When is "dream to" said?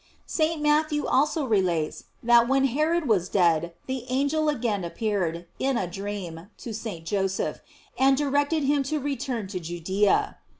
5.85-6.73